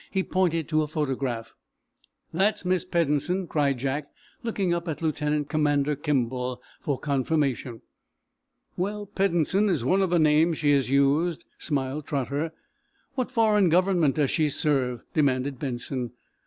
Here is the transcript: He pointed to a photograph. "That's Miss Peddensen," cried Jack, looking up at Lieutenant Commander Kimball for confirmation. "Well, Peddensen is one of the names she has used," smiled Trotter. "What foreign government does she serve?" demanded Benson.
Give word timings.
He 0.09 0.23
pointed 0.23 0.67
to 0.69 0.81
a 0.81 0.87
photograph. 0.87 1.53
"That's 2.33 2.65
Miss 2.65 2.85
Peddensen," 2.85 3.45
cried 3.45 3.77
Jack, 3.77 4.07
looking 4.41 4.73
up 4.73 4.87
at 4.87 5.03
Lieutenant 5.03 5.47
Commander 5.47 5.95
Kimball 5.95 6.59
for 6.79 6.97
confirmation. 6.97 7.81
"Well, 8.75 9.05
Peddensen 9.05 9.69
is 9.69 9.85
one 9.85 10.01
of 10.01 10.09
the 10.09 10.17
names 10.17 10.57
she 10.57 10.71
has 10.71 10.89
used," 10.89 11.45
smiled 11.59 12.07
Trotter. 12.07 12.51
"What 13.13 13.29
foreign 13.29 13.69
government 13.69 14.15
does 14.15 14.31
she 14.31 14.49
serve?" 14.49 15.01
demanded 15.13 15.59
Benson. 15.59 16.13